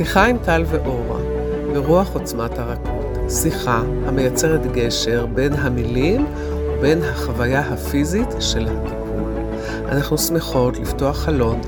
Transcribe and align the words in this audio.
שיחה 0.00 0.26
עם 0.26 0.38
טל 0.38 0.64
ואורה, 0.66 1.20
ברוח 1.72 2.14
עוצמת 2.14 2.58
הרכות. 2.58 3.18
שיחה 3.28 3.82
המייצרת 4.06 4.72
גשר 4.72 5.26
בין 5.26 5.52
המילים 5.52 6.26
ובין 6.78 7.02
החוויה 7.02 7.60
הפיזית 7.60 8.28
של 8.40 8.68
הטיפול. 8.68 9.32
אנחנו 9.88 10.18
שמחות 10.18 10.78
לפתוח 10.78 11.16
חלון 11.16 11.60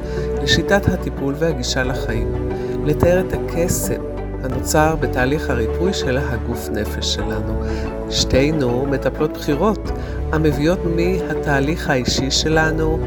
לשיטת 0.42 0.88
הטיפול 0.88 1.34
והגישה 1.38 1.82
לחיים, 1.82 2.48
לתאר 2.84 3.20
את 3.20 3.32
הקסם 3.32 4.02
הנוצר 4.42 4.96
בתהליך 5.00 5.50
הריפוי 5.50 5.92
של 5.92 6.18
הגוף 6.18 6.68
נפש 6.68 7.14
שלנו. 7.14 7.62
שתינו 8.10 8.86
מטפלות 8.86 9.32
בחירות 9.32 9.90
המביאות 10.32 10.80
מהתהליך 10.96 11.90
האישי 11.90 12.30
שלנו 12.30 12.98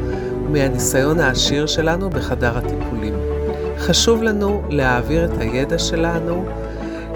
ומהניסיון 0.46 1.20
העשיר 1.20 1.66
שלנו 1.66 2.10
בחדר 2.10 2.58
הטיפולים. 2.58 2.95
חשוב 3.86 4.22
לנו 4.22 4.62
להעביר 4.70 5.24
את 5.24 5.38
הידע 5.38 5.78
שלנו 5.78 6.44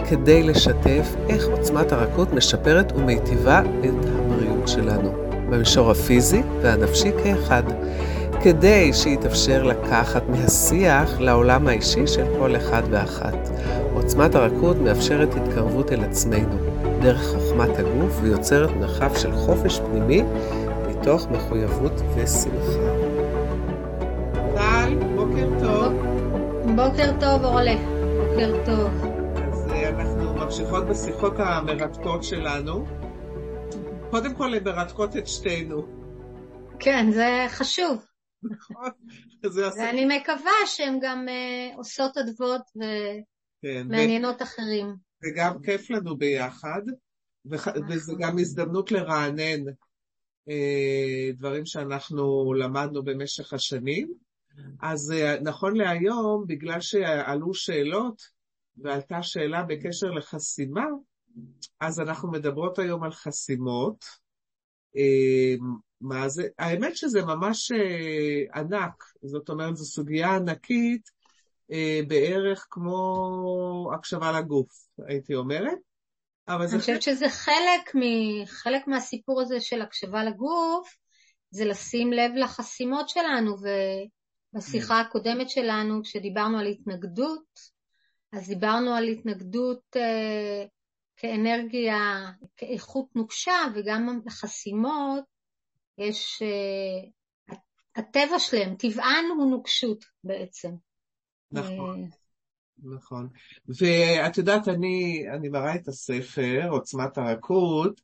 כדי 0.09 0.43
לשתף 0.43 1.15
איך 1.29 1.47
עוצמת 1.47 1.93
הרכות 1.93 2.33
משפרת 2.33 2.93
ומיטיבה 2.97 3.63
את 3.81 4.05
הבריאות 4.15 4.69
שלנו, 4.69 5.13
במישור 5.51 5.91
הפיזי 5.91 6.43
והנפשי 6.63 7.11
כאחד, 7.25 7.63
כדי 8.43 8.93
שיתאפשר 8.93 9.63
לקחת 9.63 10.23
מהשיח 10.29 11.21
לעולם 11.21 11.69
האישי 11.69 12.07
של 12.07 12.25
כל 12.39 12.57
אחד 12.57 12.83
ואחת. 12.91 13.51
עוצמת 13.95 14.35
הרכות 14.35 14.77
מאפשרת 14.77 15.35
התקרבות 15.35 15.93
אל 15.93 16.05
עצמנו 16.05 16.57
דרך 17.03 17.33
חוכמת 17.33 17.79
הגוף 17.79 18.19
ויוצרת 18.23 18.71
מרחב 18.81 19.15
של 19.15 19.33
חופש 19.33 19.81
פנימי 19.81 20.23
מתוך 20.89 21.27
מחויבות 21.31 22.03
ושמחה. 22.15 23.00
בוקר 26.89 27.21
טוב, 27.21 27.45
אורלה. 27.45 27.75
בוקר 28.17 28.65
טוב. 28.67 28.91
אז 29.53 29.69
אה, 29.71 29.89
אנחנו 29.89 30.35
ממשיכות 30.35 30.85
בשיחות 30.91 31.33
המרתקות 31.39 32.25
שלנו. 32.25 32.87
קודם 34.11 34.35
כל, 34.35 34.55
הן 34.55 34.65
מרתקות 34.65 35.17
את 35.17 35.27
שתינו. 35.27 35.87
כן, 36.79 37.11
זה 37.11 37.47
חשוב. 37.49 38.05
נכון. 38.43 38.91
ואני 39.79 40.05
מקווה 40.05 40.53
שהן 40.67 40.99
גם 41.03 41.27
uh, 41.29 41.77
עושות 41.77 42.17
אדוות 42.17 42.63
ו... 42.77 42.83
כן, 43.63 43.87
ו... 43.91 44.43
אחרים. 44.43 44.95
וגם 45.25 45.63
כיף 45.63 45.91
לנו 45.91 46.17
ביחד, 46.17 46.83
וח... 47.47 47.69
נכון. 47.69 47.83
וזו 47.89 48.17
גם 48.19 48.39
הזדמנות 48.39 48.93
לרענן 48.93 49.65
אה, 50.49 51.31
דברים 51.35 51.67
שאנחנו 51.67 52.55
למדנו 52.55 53.03
במשך 53.03 53.53
השנים. 53.53 54.30
אז 54.83 55.13
אה, 55.13 55.41
נכון 55.43 55.77
להיום, 55.77 56.45
בגלל 56.47 56.81
שעלו 56.81 57.55
שאלות, 57.55 58.23
ועלתה 58.77 59.23
שאלה 59.23 59.63
בקשר 59.63 60.11
לחסימה, 60.11 60.85
אז 61.81 62.01
אנחנו 62.01 62.31
מדברות 62.31 62.79
היום 62.79 63.03
על 63.03 63.13
חסימות. 63.13 64.05
אה, 64.97 65.55
מה 66.01 66.29
זה? 66.29 66.49
האמת 66.59 66.97
שזה 66.97 67.23
ממש 67.23 67.73
אה, 67.73 68.61
ענק, 68.61 69.05
זאת 69.23 69.49
אומרת, 69.49 69.77
זו 69.77 69.85
סוגיה 69.85 70.37
ענקית, 70.37 71.21
בערך 72.09 72.67
כמו 72.71 73.91
הקשבה 73.95 74.33
לגוף, 74.41 74.71
הייתי 75.09 75.35
אומרת. 75.35 75.79
אבל 76.49 76.67
אני 76.67 76.79
חושבת 76.79 77.03
שזה 77.03 77.29
חלק, 77.29 77.95
מ... 77.95 78.01
חלק 78.47 78.87
מהסיפור 78.87 79.41
הזה 79.41 79.61
של 79.61 79.83
הקשבה 79.83 80.25
לגוף, 80.25 80.97
זה 81.51 81.65
לשים 81.65 82.13
לב 82.13 82.31
לחסימות 82.37 83.09
שלנו, 83.09 83.57
ובשיחה 84.55 85.01
הקודמת 85.01 85.51
שלנו, 85.51 86.03
כשדיברנו 86.03 86.59
על 86.59 86.67
התנגדות, 86.67 87.61
אז 88.33 88.49
דיברנו 88.49 88.95
על 88.95 89.05
התנגדות 89.05 89.97
אה, 89.97 90.65
כאנרגיה, 91.17 92.31
כאיכות 92.57 93.07
נוקשה, 93.15 93.57
וגם 93.75 94.21
לחסימות 94.27 95.25
יש, 95.99 96.43
אה, 96.43 97.57
הטבע 97.97 98.39
שלהם, 98.39 98.75
טבען 98.75 99.25
הוא 99.37 99.51
נוקשות 99.51 100.05
בעצם. 100.25 100.71
נכון, 101.53 102.09
נכון. 102.79 103.29
ואת 103.69 104.39
יודעת, 104.39 104.69
אני, 104.69 105.25
אני 105.35 105.49
מראה 105.49 105.75
את 105.75 105.89
הספר, 105.89 106.69
עוצמת 106.71 107.19
הרכות, 107.19 108.01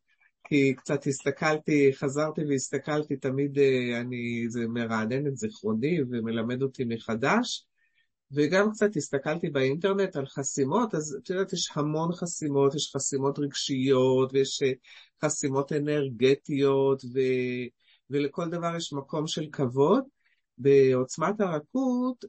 כי 0.49 0.75
קצת 0.75 1.07
הסתכלתי, 1.07 1.91
חזרתי 1.95 2.45
והסתכלתי, 2.45 3.17
תמיד 3.17 3.59
אה, 3.59 4.01
אני, 4.01 4.47
זה 4.49 4.67
מרענן 4.69 5.27
את 5.27 5.37
זיכרוני 5.37 5.99
ומלמד 6.11 6.63
אותי 6.63 6.85
מחדש. 6.85 7.67
וגם 8.33 8.71
קצת 8.71 8.97
הסתכלתי 8.97 9.51
באינטרנט 9.51 10.17
על 10.17 10.27
חסימות, 10.27 10.95
אז 10.95 11.19
את 11.23 11.31
יודעת, 11.31 11.53
יש 11.53 11.71
המון 11.75 12.13
חסימות, 12.13 12.75
יש 12.75 12.93
חסימות 12.97 13.39
רגשיות, 13.39 14.33
ויש 14.33 14.63
אה, 14.63 14.73
חסימות 15.25 15.73
אנרגטיות, 15.73 17.05
ו... 17.05 17.19
ולכל 18.11 18.49
דבר 18.49 18.77
יש 18.77 18.93
מקום 18.93 19.27
של 19.27 19.47
כבוד. 19.53 20.05
בעוצמת 20.59 21.41
הרכות, 21.41 22.25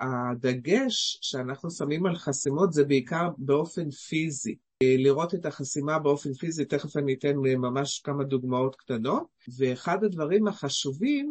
הדגש 0.00 1.18
שאנחנו 1.22 1.70
שמים 1.70 2.06
על 2.06 2.16
חסימות 2.16 2.72
זה 2.72 2.84
בעיקר 2.84 3.28
באופן 3.38 3.90
פיזי. 3.90 4.56
לראות 4.82 5.34
את 5.34 5.46
החסימה 5.46 5.98
באופן 5.98 6.32
פיזי, 6.32 6.64
תכף 6.64 6.96
אני 6.96 7.14
אתן 7.14 7.36
ממש 7.36 8.00
כמה 8.04 8.24
דוגמאות 8.24 8.76
קטנות. 8.76 9.26
ואחד 9.58 10.04
הדברים 10.04 10.48
החשובים 10.48 11.30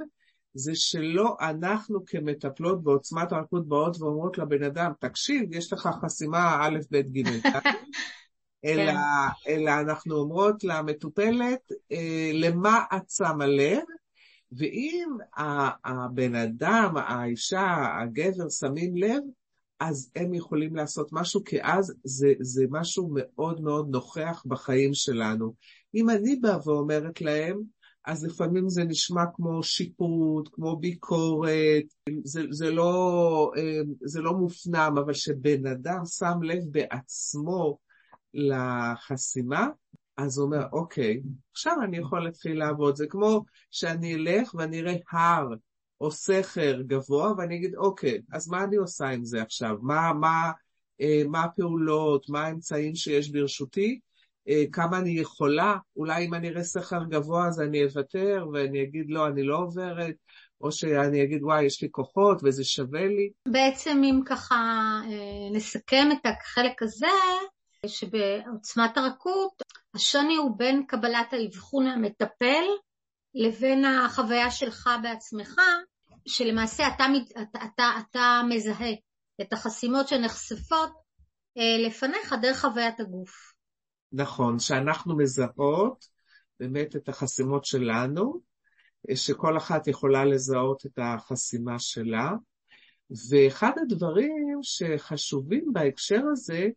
זה 0.53 0.75
שלא 0.75 1.35
אנחנו 1.41 2.05
כמטפלות 2.05 2.83
בעוצמת 2.83 3.31
הרכות 3.31 3.67
באות 3.67 4.01
ואומרות 4.01 4.37
לבן 4.37 4.63
אדם, 4.63 4.91
תקשיב, 4.99 5.53
יש 5.53 5.73
לך 5.73 5.89
חסימה 6.01 6.57
א', 6.61 6.79
ב', 6.91 6.97
ג', 6.97 7.27
אלא, 8.65 8.91
כן. 8.91 8.97
אלא 9.47 9.71
אנחנו 9.79 10.15
אומרות 10.15 10.63
למטופלת, 10.63 11.71
אה, 11.91 12.31
למה 12.33 12.83
את 12.95 13.09
שמה 13.09 13.45
לב? 13.45 13.83
ואם 14.57 15.09
הבן 15.85 16.35
אדם, 16.35 16.93
האישה, 16.97 17.85
הגבר 18.01 18.49
שמים 18.49 18.97
לב, 18.97 19.21
אז 19.79 20.11
הם 20.15 20.33
יכולים 20.33 20.75
לעשות 20.75 21.09
משהו, 21.11 21.43
כי 21.43 21.63
אז 21.63 21.93
זה, 22.03 22.33
זה 22.39 22.65
משהו 22.69 23.09
מאוד 23.13 23.61
מאוד 23.61 23.89
נוכח 23.89 24.43
בחיים 24.47 24.93
שלנו. 24.93 25.53
אם 25.95 26.09
אני 26.09 26.35
באה 26.35 26.57
ואומרת 26.65 27.21
להם, 27.21 27.61
אז 28.05 28.25
לפעמים 28.25 28.69
זה 28.69 28.83
נשמע 28.83 29.23
כמו 29.33 29.63
שיפוט, 29.63 30.49
כמו 30.51 30.75
ביקורת, 30.75 31.83
זה, 32.23 32.41
זה, 32.49 32.71
לא, 32.71 33.51
זה 34.03 34.21
לא 34.21 34.33
מופנם, 34.33 34.95
אבל 35.05 35.13
שבן 35.13 35.67
אדם 35.67 36.05
שם 36.05 36.43
לב 36.43 36.63
בעצמו 36.71 37.77
לחסימה, 38.33 39.67
אז 40.17 40.37
הוא 40.37 40.45
אומר, 40.45 40.65
אוקיי, 40.73 41.21
עכשיו 41.51 41.77
אני 41.83 41.97
יכול 41.97 42.23
להתחיל 42.23 42.59
לעבוד. 42.59 42.95
זה 42.95 43.07
כמו 43.07 43.45
שאני 43.71 44.15
אלך 44.15 44.55
ואני 44.55 44.79
אראה 44.79 44.95
הר 45.11 45.47
או 46.01 46.11
סכר 46.11 46.81
גבוה, 46.81 47.33
ואני 47.37 47.55
אגיד, 47.55 47.75
אוקיי, 47.75 48.21
אז 48.33 48.49
מה 48.49 48.63
אני 48.63 48.75
עושה 48.75 49.07
עם 49.07 49.25
זה 49.25 49.41
עכשיו? 49.41 49.75
מה, 49.81 50.13
מה, 50.13 50.51
אה, 51.01 51.21
מה 51.27 51.43
הפעולות, 51.43 52.29
מה 52.29 52.45
האמצעים 52.45 52.95
שיש 52.95 53.31
ברשותי? 53.31 53.99
אה, 54.49 54.63
כמה 54.71 54.99
אני 54.99 55.09
יכולה? 55.19 55.77
אולי 55.95 56.25
אם 56.25 56.33
אני 56.33 56.49
אראה 56.49 56.63
סכר 56.63 57.03
גבוה 57.09 57.47
אז 57.47 57.61
אני 57.61 57.83
אוותר 57.83 58.45
ואני 58.53 58.83
אגיד, 58.83 59.05
לא, 59.09 59.27
אני 59.27 59.43
לא 59.43 59.57
עוברת, 59.57 60.15
או 60.61 60.71
שאני 60.71 61.23
אגיד, 61.23 61.43
וואי, 61.43 61.63
יש 61.63 61.81
לי 61.81 61.87
כוחות 61.91 62.41
וזה 62.43 62.63
שווה 62.63 63.07
לי. 63.07 63.29
בעצם 63.47 64.01
אם 64.03 64.19
ככה 64.25 64.55
אה, 65.05 65.57
נסכם 65.57 66.07
את 66.11 66.25
החלק 66.25 66.83
הזה, 66.83 67.07
שבעוצמת 67.85 68.97
הרכות 68.97 69.61
השוני 69.95 70.35
הוא 70.35 70.57
בין 70.57 70.83
קבלת 70.87 71.33
האבחון 71.33 71.87
המטפל 71.87 72.63
לבין 73.35 73.85
החוויה 73.85 74.51
שלך 74.51 74.89
בעצמך, 75.03 75.55
שלמעשה 76.27 76.87
אתה, 76.87 77.05
אתה, 77.41 77.59
אתה, 77.65 77.83
אתה 78.09 78.41
מזהה 78.49 78.93
את 79.41 79.53
החסימות 79.53 80.07
שנחשפות 80.07 80.89
אה, 81.57 81.87
לפניך 81.87 82.35
דרך 82.41 82.61
חוויית 82.61 82.99
הגוף. 82.99 83.53
נכון, 84.11 84.59
שאנחנו 84.59 85.17
מזהות 85.17 86.05
באמת 86.59 86.95
את 86.95 87.09
החסימות 87.09 87.65
שלנו, 87.65 88.41
שכל 89.15 89.57
אחת 89.57 89.87
יכולה 89.87 90.25
לזהות 90.25 90.85
את 90.85 90.99
החסימה 91.01 91.79
שלה, 91.79 92.31
ואחד 93.29 93.71
הדברים 93.81 94.59
שחשובים 94.61 95.65
בהקשר 95.73 96.21
הזה, 96.31 96.67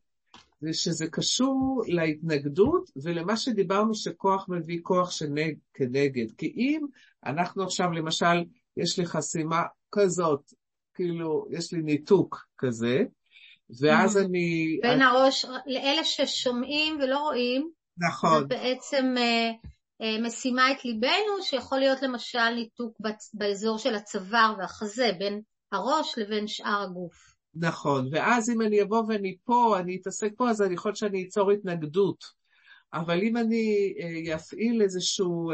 זה 0.61 0.73
שזה 0.73 1.07
קשור 1.07 1.83
להתנגדות 1.87 2.91
ולמה 3.03 3.37
שדיברנו 3.37 3.95
שכוח 3.95 4.47
מביא 4.49 4.79
כוח 4.83 5.11
שנג, 5.11 5.55
כנגד. 5.75 6.33
כי 6.39 6.53
אם 6.57 6.87
אנחנו 7.27 7.63
עכשיו, 7.63 7.93
למשל, 7.93 8.45
יש 8.77 8.99
לי 8.99 9.07
חסימה 9.07 9.63
כזאת, 9.93 10.53
כאילו, 10.95 11.47
יש 11.51 11.73
לי 11.73 11.83
ניתוק 11.83 12.47
כזה, 12.59 12.99
ואז 13.81 14.17
mm-hmm. 14.17 14.21
אני... 14.21 14.79
בין 14.83 15.03
הראש, 15.03 15.45
לאלה 15.67 16.05
ששומעים 16.05 16.99
ולא 17.01 17.19
רואים, 17.19 17.71
נכון. 17.99 18.41
זה 18.41 18.47
בעצם 18.47 19.15
אה, 19.19 19.51
אה, 20.03 20.23
משימה 20.23 20.73
את 20.73 20.85
ליבנו, 20.85 21.43
שיכול 21.43 21.79
להיות 21.79 22.03
למשל 22.03 22.51
ניתוק 22.55 22.97
באזור 23.35 23.79
של 23.79 23.95
הצוואר 23.95 24.55
והחזה, 24.59 25.11
בין 25.19 25.41
הראש 25.73 26.19
לבין 26.19 26.47
שאר 26.47 26.83
הגוף. 26.83 27.36
נכון, 27.59 28.09
ואז 28.13 28.51
אם 28.51 28.61
אני 28.61 28.83
אבוא 28.83 29.03
ואני 29.09 29.37
פה, 29.45 29.77
אני 29.79 29.97
אתעסק 29.97 30.33
פה, 30.37 30.51
אז 30.51 30.63
אני 30.63 30.77
חושבת 30.77 30.97
שאני 30.97 31.25
אצור 31.25 31.51
התנגדות. 31.51 32.25
אבל 32.93 33.21
אם 33.23 33.37
אני 33.37 33.95
אפעיל 34.35 34.83
איזשהו 34.83 35.53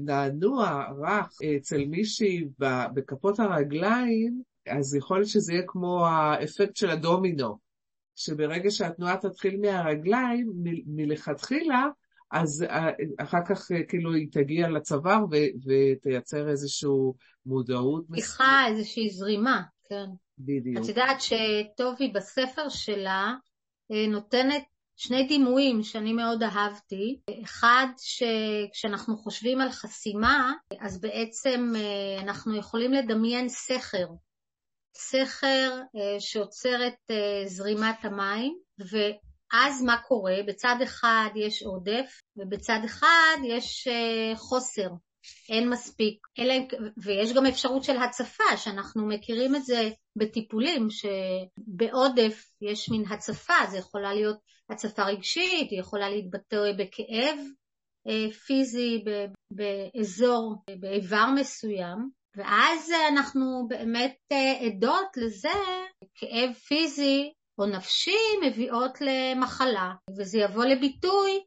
נענוע 0.00 0.84
רך 0.98 1.38
אצל 1.56 1.84
מישהי 1.84 2.44
בכפות 2.94 3.40
הרגליים, 3.40 4.42
אז 4.68 4.94
יכול 4.94 5.16
להיות 5.16 5.28
שזה 5.28 5.52
יהיה 5.52 5.64
כמו 5.66 6.06
האפקט 6.06 6.76
של 6.76 6.90
הדומינו, 6.90 7.58
שברגע 8.16 8.70
שהתנועה 8.70 9.16
תתחיל 9.16 9.60
מהרגליים, 9.60 10.52
מלכתחילה, 10.86 11.86
אז 12.30 12.64
אחר 13.18 13.38
כך 13.48 13.70
כאילו 13.88 14.12
היא 14.14 14.28
תגיע 14.32 14.68
לצוואר 14.68 15.24
ותייצר 15.66 16.48
איזושהי 16.48 16.90
מודעות. 17.46 18.04
סליחה, 18.12 18.66
איזושהי 18.68 19.10
זרימה, 19.10 19.62
כן. 19.88 20.06
בדיוק. 20.38 20.84
את 20.84 20.88
יודעת 20.88 21.20
שטובי 21.20 22.08
בספר 22.08 22.68
שלה 22.68 23.34
נותנת 24.08 24.64
שני 24.96 25.26
דימויים 25.26 25.82
שאני 25.82 26.12
מאוד 26.12 26.42
אהבתי. 26.42 27.20
אחד, 27.44 27.86
שכשאנחנו 27.98 29.16
חושבים 29.16 29.60
על 29.60 29.70
חסימה, 29.70 30.52
אז 30.80 31.00
בעצם 31.00 31.72
אה, 31.76 32.22
אנחנו 32.22 32.56
יכולים 32.56 32.92
לדמיין 32.92 33.48
סכר. 33.48 34.06
סכר 34.96 35.80
אה, 35.96 36.20
שעוצר 36.20 36.86
את 36.86 37.10
אה, 37.10 37.42
זרימת 37.46 38.04
המים, 38.04 38.58
ואז 38.78 39.82
מה 39.82 39.96
קורה? 40.08 40.36
בצד 40.46 40.76
אחד 40.82 41.28
יש 41.36 41.62
עודף, 41.62 42.20
ובצד 42.36 42.80
אחד 42.84 43.36
יש 43.44 43.88
חוסר. 44.36 44.88
אין 45.48 45.70
מספיק, 45.70 46.26
אלא, 46.38 46.54
ויש 46.96 47.32
גם 47.32 47.46
אפשרות 47.46 47.84
של 47.84 47.96
הצפה, 47.96 48.56
שאנחנו 48.56 49.06
מכירים 49.08 49.56
את 49.56 49.64
זה 49.64 49.90
בטיפולים, 50.16 50.88
שבעודף 50.90 52.50
יש 52.60 52.88
מין 52.90 53.04
הצפה, 53.10 53.66
זה 53.70 53.78
יכולה 53.78 54.14
להיות 54.14 54.38
הצפה 54.70 55.04
רגשית, 55.04 55.70
היא 55.70 55.80
יכולה 55.80 56.08
להתבטא 56.08 56.72
בכאב 56.78 57.38
אה, 58.08 58.32
פיזי 58.46 59.04
באזור, 59.50 60.56
באיבר 60.80 61.26
מסוים, 61.34 62.10
ואז 62.36 62.92
אנחנו 63.12 63.66
באמת 63.68 64.16
אה, 64.32 64.66
עדות 64.66 65.16
לזה, 65.16 65.48
כאב 66.14 66.52
פיזי 66.52 67.32
או 67.58 67.66
נפשי 67.66 68.18
מביאות 68.46 68.98
למחלה, 69.00 69.92
וזה 70.18 70.38
יבוא 70.38 70.64
לביטוי 70.64 71.40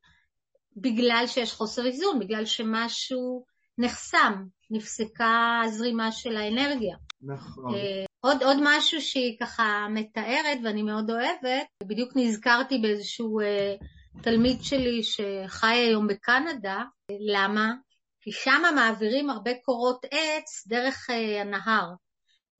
בגלל 0.78 1.24
שיש 1.28 1.54
חוסר 1.54 1.86
איזון, 1.86 2.20
בגלל 2.20 2.46
שמשהו 2.46 3.46
נחסם, 3.78 4.44
נפסקה 4.72 5.62
הזרימה 5.66 6.12
של 6.12 6.38
האנרגיה. 6.38 6.96
נכון. 7.22 7.76
אה, 7.76 8.06
עוד, 8.20 8.44
עוד 8.44 8.58
משהו 8.64 9.02
שהיא 9.02 9.38
ככה 9.40 9.88
מתארת 9.90 10.58
ואני 10.64 10.84
מאוד 10.84 11.12
אוהבת, 11.12 11.68
בדיוק 11.84 12.12
נזכרתי 12.16 12.78
באיזשהו 12.78 13.40
אה, 13.40 13.76
תלמיד 14.24 14.58
שלי 14.62 15.04
שחי 15.04 15.76
היום 15.76 16.08
בקנדה, 16.08 16.84
למה? 17.20 17.74
כי 18.22 18.32
שם 18.32 18.62
מעבירים 18.76 19.30
הרבה 19.30 19.52
קורות 19.66 20.06
עץ 20.12 20.68
דרך 20.68 21.10
אה, 21.10 21.42
הנהר. 21.42 21.94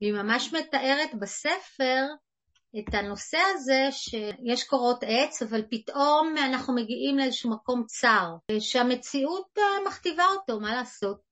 והיא 0.00 0.12
ממש 0.12 0.54
מתארת 0.54 1.14
בספר 1.20 2.06
את 2.78 2.94
הנושא 2.94 3.38
הזה 3.54 3.88
שיש 3.90 4.64
קורות 4.64 4.98
עץ, 5.06 5.42
אבל 5.42 5.62
פתאום 5.70 6.34
אנחנו 6.38 6.74
מגיעים 6.74 7.18
לאיזשהו 7.18 7.50
מקום 7.50 7.84
צר, 7.86 8.28
שהמציאות 8.60 9.58
אה, 9.58 9.62
מכתיבה 9.86 10.24
אותו, 10.24 10.60
מה 10.60 10.74
לעשות? 10.74 11.28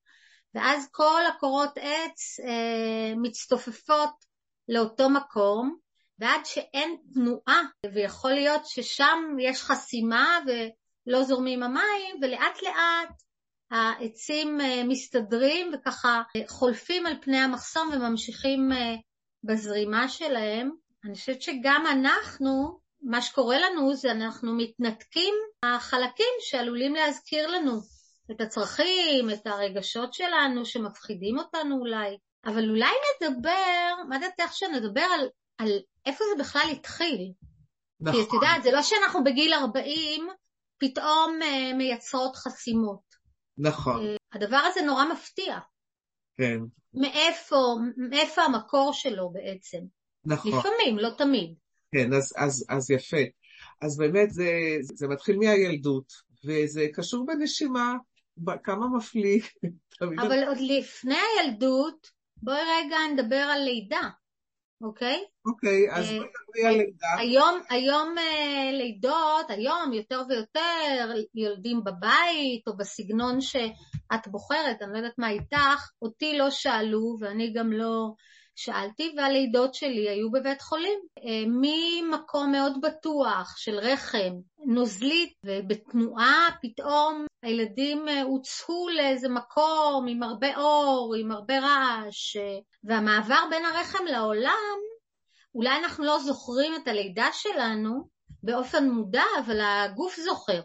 ואז 0.55 0.89
כל 0.93 1.21
הקורות 1.29 1.79
עץ 1.79 2.41
אה, 2.41 3.15
מצטופפות 3.17 4.25
לאותו 4.69 5.11
מקום, 5.11 5.77
ועד 6.19 6.41
שאין 6.45 6.97
תנועה, 7.15 7.63
ויכול 7.95 8.31
להיות 8.31 8.67
ששם 8.67 9.19
יש 9.41 9.63
חסימה 9.63 10.39
ולא 10.47 11.23
זורמים 11.25 11.63
המים, 11.63 12.17
ולאט 12.23 12.63
לאט 12.63 13.23
העצים 13.71 14.61
אה, 14.61 14.85
מסתדרים 14.85 15.73
וככה 15.75 16.23
חולפים 16.49 17.07
על 17.07 17.17
פני 17.21 17.39
המחסום 17.39 17.91
וממשיכים 17.93 18.73
אה, 18.73 18.95
בזרימה 19.45 20.09
שלהם. 20.09 20.71
אני 21.07 21.15
חושבת 21.15 21.43
שגם 21.43 21.85
אנחנו, 21.91 22.79
מה 23.03 23.23
שקורה 23.23 23.59
לנו 23.59 23.95
זה 23.95 24.11
אנחנו 24.11 24.57
מתנתקים 24.57 25.35
מהחלקים 25.65 26.35
שעלולים 26.41 26.95
להזכיר 26.95 27.49
לנו 27.49 27.73
את 28.31 28.41
הצרכים, 28.41 29.31
את 29.31 29.47
הרגשות 29.47 30.15
שלנו 30.15 30.67
שמפחידים 30.67 31.39
אותנו 31.39 31.79
אולי, 31.79 32.19
אבל 32.45 32.71
אולי 32.71 32.93
נדבר, 33.23 33.95
מה 34.09 34.19
דעתך 34.19 34.53
שנדבר 34.53 35.01
על, 35.15 35.29
על 35.59 35.69
איפה 36.07 36.25
זה 36.35 36.43
בכלל 36.43 36.71
התחיל? 36.73 37.33
נכון. 38.01 38.23
כי 38.23 38.29
את 38.29 38.33
יודעת, 38.33 38.63
זה 38.63 38.73
לא 38.73 38.83
שאנחנו 38.83 39.25
בגיל 39.25 39.55
40 39.55 40.29
פתאום 40.79 41.39
uh, 41.43 41.75
מייצרות 41.75 42.37
חסימות. 42.37 43.01
נכון. 43.59 44.07
Uh, 44.07 44.19
הדבר 44.33 44.57
הזה 44.57 44.81
נורא 44.83 45.05
מפתיע. 45.05 45.59
כן. 46.39 46.59
מאיפה, 46.95 47.77
מאיפה 47.97 48.43
המקור 48.43 48.93
שלו 48.93 49.31
בעצם? 49.31 49.79
נכון. 50.27 50.53
לפעמים, 50.59 50.99
לא 50.99 51.11
תמיד. 51.19 51.55
כן, 51.93 52.13
אז, 52.13 52.33
אז, 52.37 52.65
אז 52.69 52.91
יפה. 52.91 53.23
אז 53.83 53.99
באמת 53.99 54.31
זה, 54.31 54.51
זה 54.83 55.09
מתחיל 55.09 55.37
מהילדות, 55.37 56.13
וזה 56.45 56.87
קשור 56.93 57.27
בנשימה, 57.27 57.95
כמה 58.65 58.87
מפליא. 58.97 59.41
אבל 60.23 60.45
עוד 60.49 60.59
לפני 60.61 61.17
הילדות, 61.41 62.11
בואי 62.37 62.61
רגע 62.61 62.97
נדבר 63.13 63.37
על 63.37 63.63
לידה, 63.63 64.09
אוקיי? 64.83 65.25
אוקיי, 65.47 65.93
אז 65.93 66.07
בואי 66.07 66.19
נדברי 66.19 66.67
על 66.67 66.77
לידה. 66.77 67.07
היום, 67.19 67.61
היום 67.71 68.19
אה, 68.19 68.71
לידות, 68.73 69.51
היום 69.51 69.93
יותר 69.93 70.23
ויותר 70.29 71.15
יולדים 71.35 71.85
בבית 71.85 72.69
או 72.69 72.77
בסגנון 72.77 73.41
שאת 73.41 74.27
בוחרת, 74.27 74.83
אני 74.83 74.93
לא 74.93 74.97
יודעת 74.97 75.19
מה 75.19 75.31
איתך, 75.31 75.91
אותי 76.03 76.39
לא 76.39 76.51
שאלו 76.51 77.17
ואני 77.21 77.53
גם 77.53 77.73
לא 77.73 78.13
שאלתי, 78.57 79.15
והלידות 79.17 79.75
שלי 79.75 80.09
היו 80.09 80.31
בבית 80.31 80.63
חולים. 80.63 80.99
אה, 81.19 81.45
ממקום 81.47 82.53
מאוד 82.53 82.81
בטוח 82.81 83.57
של 83.57 83.79
רחם, 83.79 84.35
נוזלית, 84.67 85.33
ובתנועה 85.45 86.49
פתאום 86.63 87.27
הילדים 87.43 88.09
אה, 88.09 88.23
הוצאו 88.23 88.89
לאיזה 88.89 89.29
מקום 89.29 90.07
עם 90.09 90.23
הרבה 90.23 90.57
אור, 90.57 91.15
עם 91.19 91.33
הרבה 91.33 91.59
רעש, 91.59 92.37
אה, 92.37 92.59
והמעבר 92.85 93.45
בין 93.51 93.65
הרחם 93.65 94.05
לעולם, 94.05 94.77
אולי 95.55 95.79
אנחנו 95.79 96.05
לא 96.05 96.19
זוכרים 96.19 96.75
את 96.75 96.89
הלידה 96.89 97.29
שלנו 97.33 98.09
באופן 98.43 98.89
מודע, 98.89 99.25
אבל 99.45 99.61
הגוף 99.61 100.17
זוכר. 100.17 100.63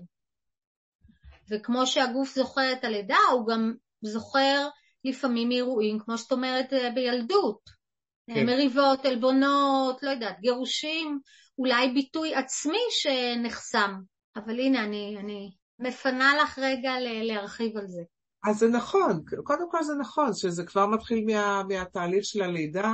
וכמו 1.50 1.88
שהגוף 1.88 2.36
זוכר 2.36 2.72
את 2.72 2.84
הלידה, 2.84 3.18
הוא 3.32 3.48
גם 3.48 3.74
זוכר 4.02 4.68
לפעמים 5.06 5.52
אירועים, 5.52 6.00
כמו 6.00 6.18
שאת 6.18 6.32
אומרת, 6.32 6.74
בילדות. 6.96 7.81
כן. 8.28 8.46
מריבות, 8.46 9.06
עלבונות, 9.06 10.04
לא 10.04 10.10
יודעת, 10.10 10.40
גירושים, 10.40 11.20
אולי 11.58 11.90
ביטוי 11.94 12.36
עצמי 12.36 12.80
שנחסם. 12.90 13.94
אבל 14.36 14.60
הנה, 14.60 14.84
אני, 14.84 15.16
אני 15.20 15.52
מפנה 15.80 16.34
לך 16.44 16.60
רגע 16.60 16.92
להרחיב 17.00 17.78
על 17.78 17.88
זה. 17.88 18.02
אז 18.44 18.58
זה 18.58 18.68
נכון, 18.68 19.24
קודם 19.44 19.72
כל 19.72 19.84
זה 19.84 19.94
נכון, 20.00 20.34
שזה 20.34 20.64
כבר 20.64 20.88
מתחיל 20.88 21.26
מה, 21.26 21.64
מהתהליך 21.70 22.26
של 22.26 22.42
הלידה. 22.42 22.94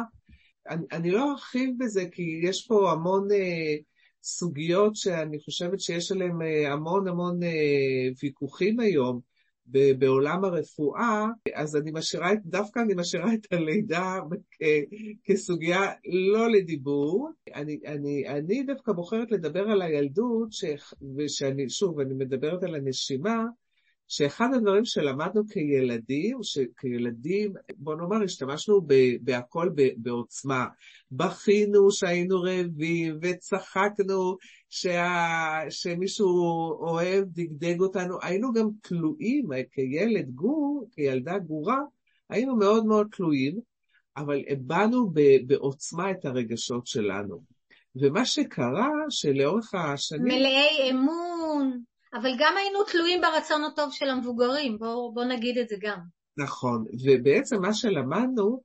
אני, 0.69 0.86
אני 0.91 1.12
לא 1.12 1.31
ארחיב 1.31 1.69
בזה, 1.77 2.05
כי 2.12 2.41
יש 2.43 2.67
פה 2.67 2.91
המון 2.91 3.31
אה, 3.31 3.75
סוגיות 4.24 4.96
שאני 4.96 5.39
חושבת 5.39 5.79
שיש 5.79 6.12
עליהן 6.12 6.41
אה, 6.41 6.74
המון 6.74 7.07
המון 7.07 7.43
אה, 7.43 8.10
ויכוחים 8.24 8.79
היום. 8.79 9.19
בעולם 9.97 10.45
הרפואה, 10.45 11.25
אז 11.55 11.75
אני 11.75 11.91
משאירה, 11.93 12.29
דווקא 12.45 12.79
אני 12.79 12.93
משאירה 12.93 13.33
את 13.33 13.53
הלידה 13.53 14.19
כסוגיה 15.24 15.91
לא 16.05 16.51
לדיבור. 16.51 17.29
אני, 17.55 17.79
אני, 17.86 18.27
אני 18.27 18.63
דווקא 18.63 18.91
בוחרת 18.91 19.31
לדבר 19.31 19.69
על 19.69 19.81
הילדות, 19.81 20.53
ש, 20.53 20.65
ושאני, 21.17 21.69
שוב, 21.69 22.00
אני 22.00 22.13
מדברת 22.13 22.63
על 22.63 22.75
הנשימה, 22.75 23.43
שאחד 24.07 24.49
הדברים 24.55 24.85
שלמדנו 24.85 25.47
כילדים, 25.47 26.37
שכילדים, 26.41 27.53
בוא 27.77 27.95
נאמר, 27.95 28.23
השתמשנו 28.23 28.81
בהכל 29.21 29.69
בעוצמה. 29.97 30.65
בכינו 31.11 31.91
שהיינו 31.91 32.41
רעבים, 32.41 33.17
וצחקנו 33.21 34.37
שה, 34.69 35.59
שמישהו 35.69 36.27
אוהב, 36.79 37.23
דגדג 37.27 37.81
אותנו. 37.81 38.17
היינו 38.21 38.53
גם 38.53 38.69
תלויים, 38.81 39.45
כילד 39.71 40.29
גור, 40.29 40.87
כילדה 40.91 41.37
גורה, 41.37 41.79
היינו 42.29 42.55
מאוד 42.55 42.85
מאוד 42.85 43.07
תלויים, 43.11 43.59
אבל 44.17 44.41
הבענו 44.49 45.11
בעוצמה 45.47 46.11
את 46.11 46.25
הרגשות 46.25 46.87
שלנו. 46.87 47.41
ומה 47.95 48.25
שקרה, 48.25 48.89
שלאורך 49.09 49.75
השנים... 49.75 50.23
מלאי 50.23 50.91
אמון. 50.91 51.81
אבל 52.21 52.31
גם 52.39 52.53
היינו 52.57 52.83
תלויים 52.83 53.21
ברצון 53.21 53.63
הטוב 53.63 53.93
של 53.93 54.09
המבוגרים, 54.09 54.77
בואו 54.77 55.13
בוא 55.13 55.24
נגיד 55.24 55.57
את 55.57 55.69
זה 55.69 55.75
גם. 55.81 56.00
נכון, 56.38 56.86
ובעצם 57.05 57.62
מה 57.62 57.74
שלמדנו, 57.74 58.62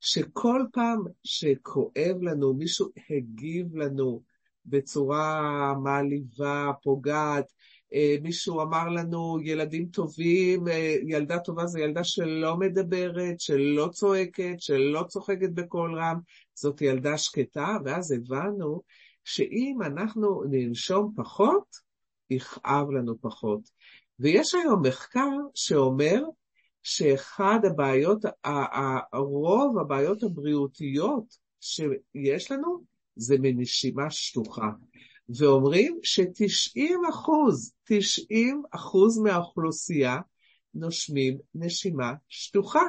שכל 0.00 0.62
פעם 0.72 1.04
שכואב 1.24 2.22
לנו, 2.22 2.54
מישהו 2.54 2.88
הגיב 3.10 3.76
לנו 3.76 4.22
בצורה 4.66 5.74
מעליבה, 5.82 6.70
פוגעת, 6.82 7.52
אה, 7.94 8.16
מישהו 8.22 8.62
אמר 8.62 8.88
לנו, 8.88 9.38
ילדים 9.42 9.86
טובים, 9.86 10.68
אה, 10.68 10.96
ילדה 11.06 11.38
טובה 11.38 11.66
זו 11.66 11.78
ילדה 11.78 12.04
שלא 12.04 12.56
מדברת, 12.56 13.40
שלא 13.40 13.88
צועקת, 13.92 14.54
שלא 14.58 15.04
צוחקת 15.08 15.50
בקול 15.54 15.98
רם, 15.98 16.18
זאת 16.54 16.82
ילדה 16.82 17.18
שקטה, 17.18 17.76
ואז 17.84 18.12
הבנו 18.12 18.82
שאם 19.24 19.78
אנחנו 19.82 20.42
ננשום 20.50 21.12
פחות, 21.16 21.85
יכאב 22.30 22.90
לנו 22.90 23.20
פחות. 23.20 23.60
ויש 24.18 24.54
היום 24.54 24.82
מחקר 24.86 25.30
שאומר 25.54 26.22
שאחד 26.82 27.58
הבעיות, 27.64 28.24
רוב 29.12 29.78
הבעיות 29.78 30.22
הבריאותיות 30.22 31.36
שיש 31.60 32.50
לנו 32.50 32.84
זה 33.16 33.36
מנשימה 33.40 34.10
שטוחה. 34.10 34.70
ואומרים 35.28 35.98
ש-90 36.02 37.10
אחוז, 37.10 37.72
90 37.84 38.62
אחוז 38.70 39.18
מהאוכלוסייה 39.18 40.16
נושמים 40.74 41.38
נשימה 41.54 42.12
שטוחה, 42.28 42.82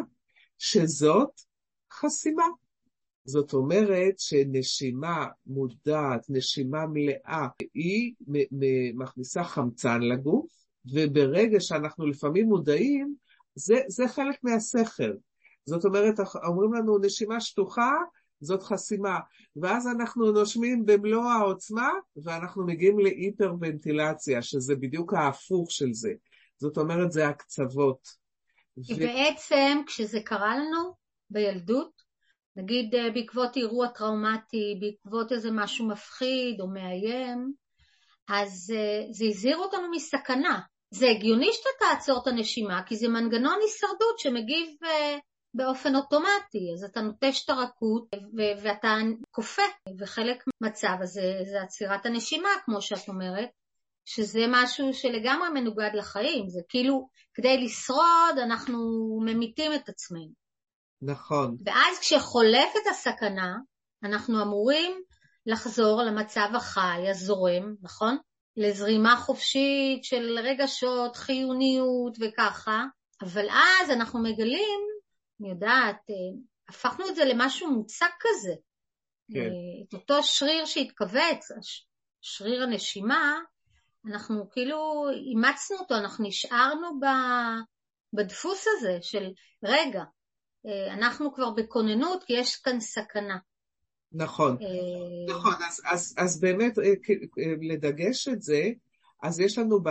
שזאת 0.58 1.42
חסימה. 1.92 2.46
זאת 3.30 3.54
אומרת 3.54 4.20
שנשימה 4.20 5.26
מודעת, 5.46 6.26
נשימה 6.30 6.86
מלאה, 6.88 7.48
היא 7.74 8.14
מכניסה 8.96 9.44
חמצן 9.44 10.02
לגוף, 10.02 10.52
וברגע 10.94 11.60
שאנחנו 11.60 12.06
לפעמים 12.06 12.46
מודעים, 12.48 13.16
זה, 13.56 13.76
זה 13.88 14.08
חלק 14.08 14.36
מהסכר. 14.44 15.14
זאת 15.66 15.86
אומרת, 15.86 16.16
אומרים 16.44 16.74
לנו 16.74 16.98
נשימה 16.98 17.42
שטוחה, 17.42 17.92
זאת 18.42 18.64
חסימה. 18.64 19.20
ואז 19.56 19.88
אנחנו 19.88 20.32
נושמים 20.32 20.86
במלוא 20.86 21.24
העוצמה, 21.24 21.90
ואנחנו 22.24 22.66
מגיעים 22.66 23.00
להיפרוונטילציה, 23.00 24.42
שזה 24.42 24.76
בדיוק 24.76 25.14
ההפוך 25.14 25.72
של 25.72 25.94
זה. 25.94 26.12
זאת 26.58 26.78
אומרת, 26.78 27.12
זה 27.12 27.28
הקצוות. 27.28 28.08
ו... 28.78 29.00
בעצם, 29.00 29.82
כשזה 29.88 30.20
קרה 30.26 30.58
לנו 30.58 30.94
בילדות, 31.30 31.97
נגיד 32.58 32.96
אה, 32.96 33.12
בעקבות 33.12 33.58
אירוע 33.58 33.88
טראומטי, 33.88 34.80
בעקבות 34.82 35.32
איזה 35.32 35.50
משהו 35.52 35.88
מפחיד 35.88 36.62
או 36.62 36.68
מאיים, 36.68 37.54
אז 38.30 38.74
אה, 38.76 39.06
זה 39.12 39.26
הזהיר 39.26 39.58
אותנו 39.58 39.92
מסכנה. 39.92 40.60
זה 40.92 41.10
הגיוני 41.10 41.50
שאתה 41.54 41.70
תעצור 41.80 42.22
את 42.22 42.28
הנשימה, 42.28 42.84
כי 42.86 42.96
זה 42.96 43.08
מנגנון 43.08 43.60
הישרדות 43.62 44.20
שמגיב 44.20 44.70
אה, 44.84 45.18
באופן 45.54 45.96
אוטומטי, 45.96 46.74
אז 46.74 46.84
אתה 46.84 47.02
נוטש 47.02 47.46
את 47.46 47.50
הרכות 47.50 48.08
ו- 48.14 48.64
ואתה 48.64 48.96
כופה, 49.32 49.62
וחלק 50.00 50.44
מהמצב 50.62 50.96
הזה 51.02 51.40
זה 51.52 51.62
עצירת 51.62 52.06
הנשימה, 52.06 52.50
כמו 52.66 52.82
שאת 52.82 53.08
אומרת, 53.08 53.50
שזה 54.06 54.46
משהו 54.50 54.94
שלגמרי 54.94 55.50
מנוגד 55.54 55.90
לחיים, 55.94 56.50
זה 56.50 56.60
כאילו 56.70 57.10
כדי 57.34 57.64
לשרוד 57.64 58.38
אנחנו 58.44 58.80
ממיתים 59.26 59.74
את 59.74 59.90
עצמנו. 59.90 60.47
נכון. 61.02 61.56
ואז 61.66 62.00
כשחולפת 62.00 62.88
הסכנה, 62.90 63.56
אנחנו 64.04 64.42
אמורים 64.44 65.02
לחזור 65.46 66.02
למצב 66.04 66.48
החי, 66.56 67.10
הזורם, 67.10 67.76
נכון? 67.82 68.18
לזרימה 68.58 69.16
חופשית 69.18 70.04
של 70.04 70.40
רגשות, 70.44 71.16
חיוניות 71.16 72.18
וככה, 72.22 72.84
אבל 73.22 73.48
אז 73.50 73.90
אנחנו 73.90 74.24
מגלים 74.24 74.80
אני 75.42 75.50
יודעת, 75.50 75.96
אה, 76.10 76.16
הפכנו 76.70 77.10
את 77.10 77.16
זה 77.16 77.26
למשהו 77.26 77.72
מוצק 77.72 78.12
כזה. 78.20 78.54
כן. 79.34 79.40
אה, 79.40 79.84
את 79.88 79.94
אותו 79.94 80.24
שריר 80.24 80.66
שהתכווץ, 80.66 81.48
שריר 82.22 82.64
הנשימה, 82.64 83.40
אנחנו 84.06 84.50
כאילו 84.50 85.10
אימצנו 85.30 85.78
אותו, 85.78 85.96
אנחנו 85.96 86.28
נשארנו 86.28 86.88
בדפוס 88.14 88.66
הזה 88.68 88.98
של 89.02 89.30
רגע, 89.64 90.04
אנחנו 90.92 91.34
כבר 91.34 91.50
בכוננות 91.50 92.24
כי 92.24 92.34
יש 92.34 92.56
כאן 92.56 92.80
סכנה. 92.80 93.38
נכון, 94.12 94.58
נכון, 95.30 95.54
אז, 95.68 95.82
אז, 95.86 96.16
אז 96.18 96.40
באמת 96.40 96.74
לדגש 97.62 98.28
את 98.28 98.42
זה, 98.42 98.70
אז 99.24 99.40
יש 99.40 99.58
לנו, 99.58 99.84
ב, 99.84 99.90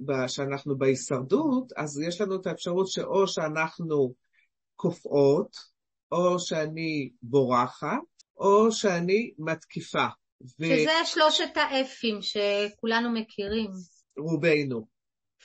ב, 0.00 0.26
שאנחנו 0.26 0.78
בהישרדות, 0.78 1.72
אז 1.76 2.00
יש 2.00 2.20
לנו 2.20 2.36
את 2.40 2.46
האפשרות 2.46 2.88
שאו 2.88 3.28
שאנחנו 3.28 4.14
קופאות, 4.76 5.56
או 6.12 6.38
שאני 6.38 7.10
בורחת, 7.22 7.98
או 8.36 8.72
שאני 8.72 9.32
מתקיפה. 9.38 10.06
ו... 10.60 10.64
שזה 10.64 10.92
שלושת 11.04 11.56
ה 11.56 11.68
F-ים 11.68 12.18
שכולנו 12.22 13.10
מכירים. 13.12 13.70
רובנו. 14.18 14.86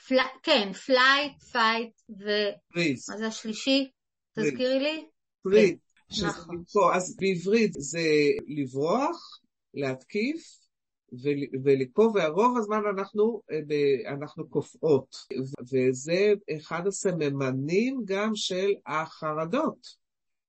fl... 0.08 0.16
כן, 0.42 0.72
flight, 0.72 1.42
fight 1.52 1.92
ו... 2.10 2.24
freeze. 2.72 3.10
מה 3.10 3.16
זה 3.16 3.26
השלישי? 3.26 3.90
תזכירי 4.34 4.80
לי. 4.80 5.06
פריז. 5.42 5.70
כן. 5.70 6.26
נכון. 6.26 6.64
אז 6.94 7.16
בעברית 7.20 7.72
זה 7.72 8.00
לברוח, 8.46 9.40
להתקיף, 9.74 10.62
ולפה, 11.64 12.12
ורוב 12.14 12.58
הזמן 12.58 12.82
אנחנו, 12.96 13.42
אה, 13.50 14.12
אנחנו 14.12 14.48
קופאות, 14.48 15.16
וזה 15.72 16.32
אחד 16.56 16.86
הסממנים 16.86 18.02
גם 18.04 18.34
של 18.34 18.70
החרדות, 18.86 20.02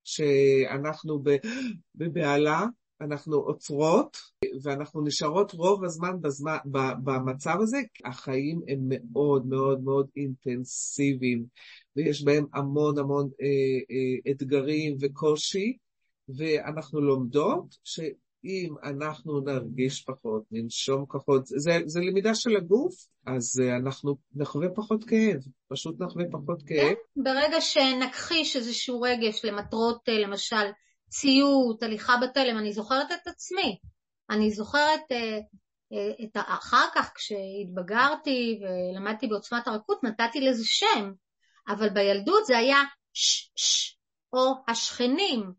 שאנחנו 0.03 1.23
בבהלה, 1.95 2.65
אנחנו 3.03 3.35
עוצרות, 3.35 4.17
ואנחנו 4.63 5.01
נשארות 5.01 5.51
רוב 5.51 5.83
הזמן 5.83 6.21
בזמן, 6.21 6.57
במצב 7.03 7.55
הזה, 7.61 7.77
החיים 8.05 8.61
הם 8.67 8.79
מאוד 8.89 9.45
מאוד 9.45 9.83
מאוד 9.83 10.07
אינטנסיביים, 10.15 11.45
ויש 11.95 12.23
בהם 12.23 12.45
המון 12.53 12.97
המון 12.97 13.29
אה, 13.41 13.47
אה, 13.91 14.31
אתגרים 14.31 14.97
וקושי, 15.01 15.77
ואנחנו 16.29 17.01
לומדות 17.01 17.75
ש... 17.83 17.99
אם 18.45 18.75
אנחנו 18.83 19.39
נרגיש 19.39 20.03
פחות, 20.03 20.43
ננשום 20.51 21.05
פחות, 21.13 21.45
זה, 21.45 21.79
זה 21.85 21.99
למידה 21.99 22.35
של 22.35 22.55
הגוף, 22.55 22.93
אז 23.25 23.61
אה, 23.63 23.75
אנחנו 23.75 24.15
נחווה 24.35 24.67
פחות 24.75 25.03
כאב, 25.03 25.39
פשוט 25.67 26.01
נחווה 26.01 26.25
פחות 26.31 26.63
כאב. 26.65 26.79
כן, 26.79 27.23
ברגע 27.23 27.61
שנכחיש 27.61 28.55
איזשהו 28.55 29.01
רגש 29.01 29.45
למטרות, 29.45 30.09
אה, 30.09 30.19
למשל, 30.19 30.65
ציות, 31.13 31.83
הליכה 31.83 32.17
בתלם, 32.17 32.57
אני 32.57 32.73
זוכרת 32.73 33.11
את 33.11 33.27
עצמי. 33.27 33.77
אני 34.29 34.51
זוכרת 34.51 35.01
אה, 35.11 35.39
את 36.23 36.37
אחר 36.47 36.87
כך 36.95 37.11
כשהתבגרתי 37.15 38.59
ולמדתי 38.61 39.27
בעוצמת 39.27 39.67
הרכות, 39.67 40.03
נתתי 40.03 40.41
לזה 40.41 40.63
שם, 40.65 41.11
אבל 41.67 41.89
בילדות 41.89 42.45
זה 42.45 42.57
היה 42.57 42.77
ש-ש, 43.13 43.97
או 44.33 44.53
השכנים, 44.67 45.51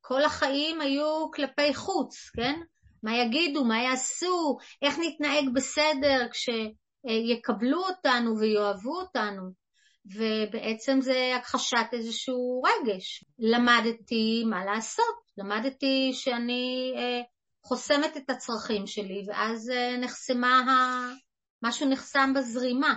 כל 0.00 0.24
החיים 0.24 0.80
היו 0.80 1.30
כלפי 1.34 1.74
חוץ, 1.74 2.30
כן? 2.36 2.60
מה 3.02 3.16
יגידו, 3.16 3.64
מה 3.64 3.82
יעשו, 3.82 4.58
איך 4.82 4.98
נתנהג 4.98 5.44
בסדר 5.54 6.26
כשיקבלו 6.30 7.84
אותנו 7.86 8.38
ויאהבו 8.38 9.00
אותנו. 9.00 9.67
ובעצם 10.14 11.00
זה 11.00 11.32
הכחשת 11.36 11.86
איזשהו 11.92 12.62
רגש. 12.64 13.24
למדתי 13.38 14.44
מה 14.50 14.64
לעשות, 14.64 15.16
למדתי 15.38 16.10
שאני 16.12 16.92
אה, 16.96 17.20
חוסמת 17.64 18.16
את 18.16 18.30
הצרכים 18.30 18.86
שלי, 18.86 19.24
ואז 19.28 19.70
אה, 19.70 19.96
נחסמה, 19.96 20.60
ה... 20.60 21.28
משהו 21.62 21.88
נחסם 21.88 22.32
בזרימה. 22.36 22.94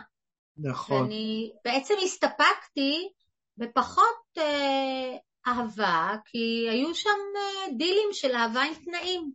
נכון. 0.58 1.01
ואני 1.01 1.51
בעצם 1.65 1.94
הסתפקתי 2.03 3.10
בפחות 3.58 4.38
אה, 4.38 5.18
אהבה, 5.48 6.15
כי 6.25 6.70
היו 6.70 6.96
שם 6.96 7.10
אה, 7.10 7.74
דילים 7.77 8.10
של 8.12 8.36
אהבה 8.36 8.62
עם 8.62 8.74
תנאים, 8.74 9.32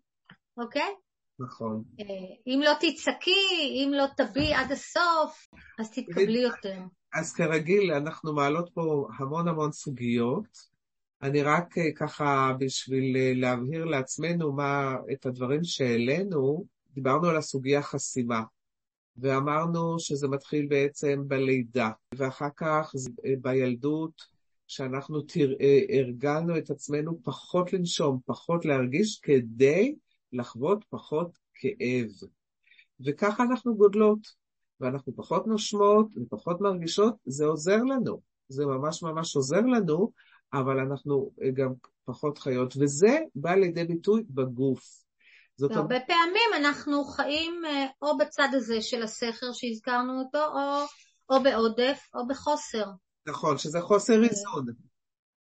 אוקיי? 0.59 0.95
נכון. 1.39 1.85
אה, 2.01 2.05
אם 2.47 2.61
לא 2.65 2.73
תצעקי, 2.81 3.85
אם 3.85 3.93
לא 3.95 4.05
תביעי 4.17 4.55
עד 4.55 4.73
הסוף, 4.73 5.49
אז 5.81 5.91
תתקבלי 5.91 6.39
יותר. 6.39 6.79
אז 7.19 7.33
כרגיל, 7.33 7.93
אנחנו 7.93 8.35
מעלות 8.35 8.71
פה 8.75 9.09
המון 9.19 9.49
המון 9.49 9.73
סוגיות. 9.73 10.59
אני 11.23 11.43
רק 11.43 11.79
אה, 11.79 11.93
ככה, 11.93 12.53
בשביל 12.59 13.17
להבהיר 13.41 13.85
לעצמנו 13.85 14.53
מה, 14.53 14.97
את 15.13 15.27
הדברים 15.27 15.65
שהעלינו, 15.65 16.65
דיברנו 16.95 17.29
על 17.29 17.37
הסוגיה 17.37 17.83
חסימה, 17.83 18.43
ואמרנו 19.17 19.99
שזה 19.99 20.29
מתחיל 20.29 20.67
בעצם 20.67 21.23
בלידה, 21.27 21.91
ואחר 22.15 22.49
כך 22.57 22.93
בילדות, 23.41 24.23
שאנחנו 24.67 25.21
תראה, 25.21 25.81
הרגלנו 25.89 26.59
את 26.59 26.71
עצמנו 26.71 27.21
פחות 27.23 27.73
לנשום, 27.73 28.21
פחות 28.27 28.65
להרגיש, 28.65 29.21
כדי 29.23 29.95
לחוות 30.33 30.85
פחות 30.89 31.39
כאב. 31.55 32.09
וככה 33.07 33.43
אנחנו 33.43 33.77
גודלות, 33.77 34.46
ואנחנו 34.81 35.17
פחות 35.17 35.47
נושמות 35.47 36.07
ופחות 36.17 36.61
מרגישות, 36.61 37.15
זה 37.27 37.45
עוזר 37.45 37.77
לנו. 37.77 38.21
זה 38.49 38.67
ממש 38.67 39.03
ממש 39.03 39.37
עוזר 39.37 39.61
לנו, 39.61 40.13
אבל 40.53 40.79
אנחנו 40.79 41.31
גם 41.55 41.73
פחות 42.05 42.39
חיות, 42.39 42.75
וזה 42.77 43.19
בא 43.35 43.55
לידי 43.55 43.85
ביטוי 43.85 44.23
בגוף. 44.31 45.07
זאת 45.57 45.71
והרבה 45.71 45.85
אומרת... 45.85 46.03
פעמים 46.07 46.65
אנחנו 46.65 47.05
חיים 47.05 47.63
אה, 47.67 47.87
או 48.03 48.19
בצד 48.19 48.49
הזה 48.53 48.83
של 48.83 49.03
הסכר 49.03 49.53
שהזכרנו 49.53 50.21
אותו, 50.21 50.39
או, 50.39 50.87
או 51.31 51.43
בעודף 51.43 52.09
או 52.15 52.27
בחוסר. 52.27 52.85
נכון, 53.27 53.59
שזה 53.59 53.81
חוסר 53.81 54.25
איזון. 54.25 54.67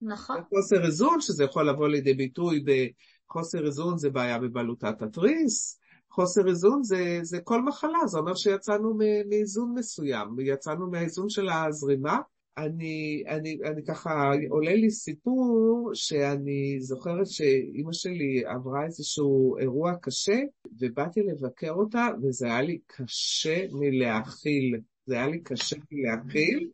נכון. 0.02 0.36
חוסר 0.48 0.84
איזון, 0.84 1.20
שזה 1.20 1.44
יכול 1.44 1.68
לבוא 1.68 1.88
לידי 1.88 2.14
ביטוי 2.14 2.64
בחוסר 2.64 3.66
איזון 3.66 3.98
זה 3.98 4.10
בעיה 4.10 4.38
בבלוטת 4.38 5.02
התריס, 5.02 5.78
חוסר 6.14 6.48
איזון 6.48 6.82
זה, 6.82 7.18
זה 7.22 7.40
כל 7.40 7.62
מחלה, 7.62 8.06
זה 8.06 8.18
אומר 8.18 8.34
שיצאנו 8.34 8.98
מאיזון 9.28 9.74
מסוים, 9.74 10.28
יצאנו 10.40 10.90
מהאיזון 10.90 11.28
של 11.28 11.48
הזרימה. 11.48 12.18
אני, 12.58 13.24
אני, 13.28 13.58
אני 13.64 13.84
ככה, 13.84 14.32
עולה 14.50 14.74
לי 14.74 14.90
סיפור 14.90 15.90
שאני 15.94 16.76
זוכרת 16.80 17.26
שאימא 17.26 17.92
שלי 17.92 18.42
עברה 18.46 18.84
איזשהו 18.84 19.58
אירוע 19.58 19.94
קשה, 20.02 20.40
ובאתי 20.80 21.20
לבקר 21.22 21.70
אותה, 21.70 22.08
וזה 22.22 22.46
היה 22.46 22.62
לי 22.62 22.78
קשה 22.86 23.66
מלהכיל. 23.72 24.80
זה 25.06 25.14
היה 25.14 25.26
לי 25.26 25.40
קשה 25.40 25.76
מלהכיל, 25.92 26.68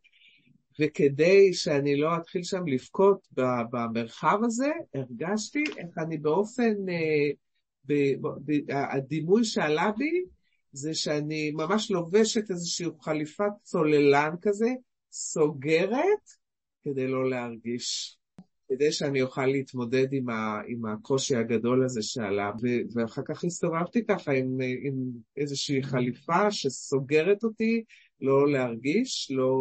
וכדי 0.81 1.55
שאני 1.55 1.97
לא 1.97 2.17
אתחיל 2.17 2.43
שם 2.43 2.67
לבכות 2.67 3.29
במרחב 3.71 4.39
הזה, 4.45 4.71
הרגשתי 4.95 5.65
איך 5.77 5.99
אני 5.99 6.19
באופן, 6.19 6.89
אה, 6.89 7.31
הדימוי 8.71 9.45
שעלה 9.45 9.91
בי 9.99 10.25
זה 10.73 10.95
שאני 10.95 11.51
ממש 11.51 11.91
לובשת 11.91 12.51
איזושהי 12.51 12.87
חליפת 13.01 13.53
צוללן 13.63 14.35
כזה, 14.43 14.69
סוגרת, 15.13 16.31
כדי 16.85 17.07
לא 17.07 17.31
להרגיש. 17.31 18.19
כדי 18.69 18.93
שאני 18.93 19.23
אוכל 19.23 19.47
להתמודד 19.47 20.13
עם, 20.13 20.31
ה, 20.31 20.61
עם 20.67 20.87
הקושי 20.87 21.37
הגדול 21.37 21.85
הזה 21.85 22.03
שעלה, 22.03 22.51
ו, 22.63 22.67
ואחר 22.95 23.23
כך 23.25 23.45
הסתובבתי 23.45 24.07
ככה 24.07 24.33
עם, 24.33 24.59
עם 24.83 24.95
איזושהי 25.37 25.83
חליפה 25.83 26.51
שסוגרת 26.51 27.45
אותי 27.45 27.85
לא 28.21 28.53
להרגיש, 28.53 29.31
לא 29.31 29.55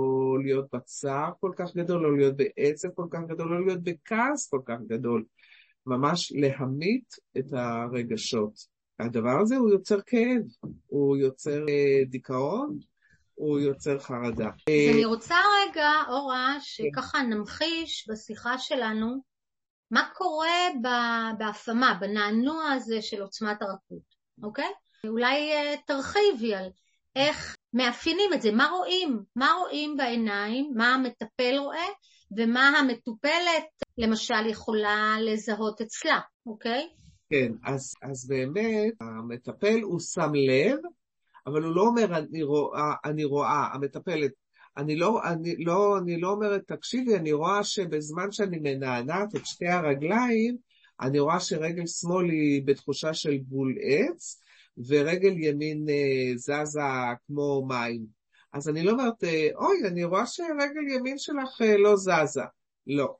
להיות 0.43 0.67
בצער 0.73 1.31
כל 1.39 1.51
כך 1.57 1.75
גדול, 1.75 2.01
לא 2.01 2.17
להיות 2.17 2.35
בעצב 2.37 2.89
כל 2.89 3.07
כך 3.11 3.19
גדול, 3.27 3.47
לא 3.47 3.65
להיות 3.65 3.83
בכעס 3.83 4.49
כל 4.49 4.61
כך 4.65 4.77
גדול. 4.87 5.23
ממש 5.87 6.31
להמית 6.35 7.15
את 7.37 7.53
הרגשות. 7.53 8.77
הדבר 8.99 9.39
הזה 9.41 9.55
הוא 9.55 9.69
יוצר 9.69 9.97
כאב, 10.05 10.71
הוא 10.87 11.17
יוצר 11.17 11.59
אה, 11.69 12.03
דיכאון, 12.09 12.77
הוא 13.35 13.59
יוצר 13.59 13.99
חרדה. 13.99 14.47
אז 14.47 14.95
אני 14.95 15.05
רוצה 15.05 15.35
רגע, 15.35 15.91
אורה, 16.09 16.57
שככה 16.61 17.21
נמחיש 17.21 18.09
בשיחה 18.09 18.57
שלנו 18.57 19.21
מה 19.91 20.09
קורה 20.13 20.67
בהפעמה, 21.37 21.97
בנענוע 22.01 22.71
הזה 22.71 23.01
של 23.01 23.21
עוצמת 23.21 23.61
הרכות, 23.61 24.15
אוקיי? 24.43 24.71
אולי 25.07 25.51
אה, 25.53 25.75
תרחיבי 25.85 26.55
על 26.55 26.69
איך 27.15 27.55
מאפיינים 27.73 28.33
את 28.33 28.41
זה, 28.41 28.51
מה 28.51 28.69
רואים? 28.77 29.19
מה 29.35 29.51
רואים 29.59 29.97
בעיניים, 29.97 30.71
מה 30.75 30.93
המטפל 30.93 31.57
רואה, 31.57 31.87
ומה 32.31 32.67
המטופלת 32.67 33.65
למשל 33.97 34.47
יכולה 34.49 35.15
לזהות 35.21 35.81
אצלה, 35.81 36.19
אוקיי? 36.45 36.87
כן, 37.29 37.51
אז, 37.63 37.93
אז 38.01 38.27
באמת 38.27 38.93
המטפל 39.01 39.79
הוא 39.81 39.99
שם 39.99 40.31
לב, 40.33 40.77
אבל 41.47 41.63
הוא 41.63 41.75
לא 41.75 41.81
אומר 41.81 42.17
אני 42.17 42.43
רואה, 42.43 42.93
אני 43.05 43.23
רואה, 43.23 43.67
המטפלת, 43.73 44.31
אני 44.77 44.95
לא, 44.95 45.21
אני, 45.23 45.55
לא, 45.57 45.97
אני 45.97 46.21
לא 46.21 46.29
אומרת, 46.29 46.61
תקשיבי, 46.67 47.15
אני 47.15 47.31
רואה 47.31 47.63
שבזמן 47.63 48.31
שאני 48.31 48.59
מנענעת 48.59 49.35
את 49.35 49.45
שתי 49.45 49.67
הרגליים, 49.67 50.57
אני 51.01 51.19
רואה 51.19 51.39
שרגל 51.39 51.87
שמאל 51.87 52.29
היא 52.29 52.61
בתחושה 52.65 53.13
של 53.13 53.37
בול 53.47 53.75
עץ, 53.81 54.41
ורגל 54.87 55.33
ימין 55.37 55.85
אה, 55.89 56.37
זזה 56.37 56.81
כמו 57.27 57.65
מים. 57.67 58.16
אז 58.57 58.69
אני 58.69 58.83
לא 58.83 58.91
אומרת, 58.91 59.23
אה, 59.23 59.47
אוי, 59.55 59.87
אני 59.87 60.03
רואה 60.03 60.25
שרגל 60.25 60.87
ימין 60.95 61.17
שלך 61.17 61.61
אה, 61.61 61.77
לא 61.77 61.95
זזה. 61.95 62.41
לא. 62.87 63.15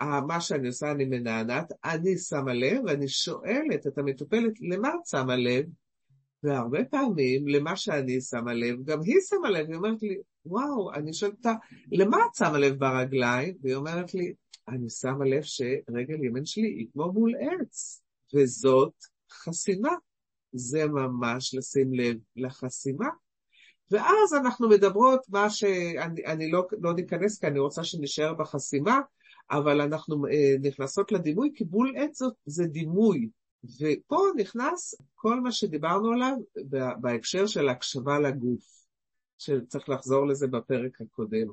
מה 0.00 0.40
שאני 0.40 0.66
עושה, 0.66 0.90
אני 0.90 1.04
מנענעת, 1.04 1.72
אני 1.84 2.18
שמה 2.18 2.54
לב, 2.54 2.84
ואני 2.86 3.08
שואלת 3.08 3.86
את 3.86 3.98
המטופלת, 3.98 4.52
למה 4.60 4.88
את 4.88 5.06
שמה 5.06 5.36
לב? 5.36 5.66
והרבה 6.42 6.84
פעמים, 6.84 7.48
למה 7.48 7.76
שאני 7.76 8.20
שמה 8.20 8.54
לב, 8.54 8.84
גם 8.84 9.00
היא 9.02 9.16
שמה 9.28 9.50
לב, 9.50 9.66
היא 9.66 9.76
אומרת 9.76 10.02
לי, 10.02 10.18
וואו, 10.46 10.92
אני 10.94 11.12
שואלת 11.14 11.34
אותה, 11.34 11.52
למה 11.92 12.16
את 12.16 12.34
שמה 12.34 12.58
לב 12.58 12.78
ברגליים? 12.78 13.56
והיא 13.62 13.74
אומרת 13.74 14.14
לי, 14.14 14.34
אני 14.68 14.90
שמה 14.90 15.24
לב 15.24 15.42
שרגל 15.42 16.24
ימין 16.24 16.44
שלי 16.44 16.68
היא 16.68 16.86
כמו 16.92 17.12
מול 17.12 17.32
עץ, 17.40 18.02
וזאת 18.34 18.92
חסימה. 19.32 19.92
זה 20.52 20.86
ממש 20.86 21.54
לשים 21.54 21.94
לב 21.94 22.16
לחסימה. 22.36 23.08
ואז 23.90 24.34
אנחנו 24.34 24.68
מדברות 24.68 25.20
מה 25.28 25.50
שאני 25.50 26.26
אני 26.26 26.50
לא, 26.50 26.66
לא 26.80 26.94
ניכנס 26.94 27.38
כי 27.38 27.46
אני 27.46 27.58
רוצה 27.58 27.84
שנשאר 27.84 28.34
בחסימה, 28.34 29.00
אבל 29.50 29.80
אנחנו 29.80 30.26
אה, 30.26 30.54
נכנסות 30.62 31.12
לדימוי, 31.12 31.50
כי 31.54 31.64
בול 31.64 31.92
עץ 31.96 32.18
זה 32.46 32.66
דימוי. 32.66 33.28
ופה 33.80 34.18
נכנס 34.36 34.94
כל 35.14 35.40
מה 35.40 35.52
שדיברנו 35.52 36.12
עליו 36.12 36.36
בהקשר 37.00 37.46
של 37.46 37.68
הקשבה 37.68 38.18
לגוף, 38.18 38.64
שצריך 39.38 39.88
לחזור 39.88 40.26
לזה 40.26 40.46
בפרק 40.46 41.00
הקודם. 41.00 41.46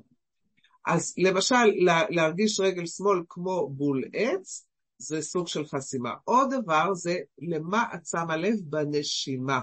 אז 0.85 1.13
למשל, 1.17 1.65
להרגיש 2.09 2.59
רגל 2.59 2.85
שמאל 2.85 3.19
כמו 3.29 3.69
בול 3.69 4.03
עץ, 4.13 4.67
זה 4.97 5.21
סוג 5.21 5.47
של 5.47 5.65
חסימה. 5.65 6.13
עוד 6.23 6.53
דבר 6.61 6.93
זה 6.93 7.17
למה 7.39 7.83
את 7.95 8.05
שמה 8.05 8.37
לב 8.37 8.55
בנשימה. 8.63 9.59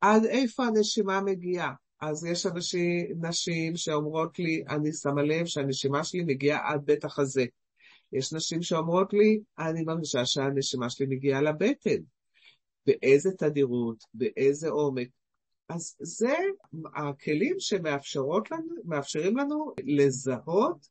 עד 0.00 0.24
איפה 0.24 0.64
הנשימה 0.64 1.20
מגיעה? 1.20 1.72
אז 2.00 2.24
יש 2.24 2.46
אנשים, 2.46 3.06
נשים 3.20 3.76
שאומרות 3.76 4.38
לי, 4.38 4.64
אני 4.68 4.92
שמה 4.92 5.22
לב 5.22 5.46
שהנשימה 5.46 6.04
שלי 6.04 6.24
מגיעה 6.24 6.72
עד 6.72 6.80
בית 6.84 7.04
החזה. 7.04 7.44
יש 8.12 8.32
נשים 8.32 8.62
שאומרות 8.62 9.12
לי, 9.12 9.40
אני 9.58 9.82
מרגישה 9.82 10.26
שהנשימה 10.26 10.90
שלי 10.90 11.06
מגיעה 11.06 11.42
לבטן. 11.42 12.00
באיזה 12.86 13.30
תדירות, 13.38 14.04
באיזה 14.14 14.68
עומק. 14.68 15.08
אז 15.68 15.96
זה 16.00 16.34
הכלים 16.94 17.56
שמאפשרים 17.58 19.36
לנו 19.36 19.74
לזהות 19.84 20.88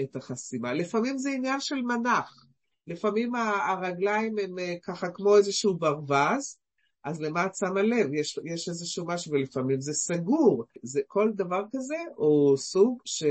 את 0.00 0.16
החסימה. 0.16 0.72
לפעמים 0.72 1.18
זה 1.18 1.30
עניין 1.30 1.60
של 1.60 1.82
מנח. 1.82 2.46
לפעמים 2.86 3.34
הרגליים 3.34 4.38
הם 4.38 4.58
אה, 4.58 4.74
ככה 4.82 5.10
כמו 5.10 5.36
איזשהו 5.36 5.78
ברווז, 5.78 6.58
אז 7.04 7.20
למה 7.20 7.46
את 7.46 7.54
שמה 7.54 7.82
לב? 7.82 8.14
יש, 8.14 8.38
יש 8.44 8.68
איזשהו 8.68 9.06
משהו, 9.06 9.32
ולפעמים 9.32 9.80
זה 9.80 9.92
סגור. 9.92 10.64
זה, 10.82 11.00
כל 11.06 11.32
דבר 11.34 11.62
כזה 11.72 11.96
הוא 12.16 12.56
סוג 12.56 13.02
ש, 13.04 13.24